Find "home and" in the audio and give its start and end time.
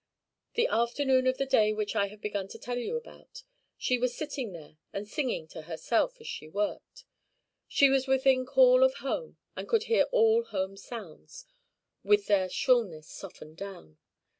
8.95-9.69